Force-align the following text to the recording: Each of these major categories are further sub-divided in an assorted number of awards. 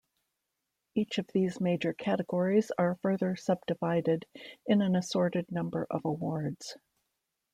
Each 0.95 1.19
of 1.19 1.27
these 1.27 1.61
major 1.61 1.93
categories 1.93 2.71
are 2.75 2.97
further 3.03 3.35
sub-divided 3.35 4.25
in 4.65 4.81
an 4.81 4.95
assorted 4.95 5.51
number 5.51 5.85
of 5.91 6.05
awards. 6.05 6.75